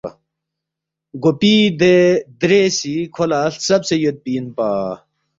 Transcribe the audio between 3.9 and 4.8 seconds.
یودپی اِنپا،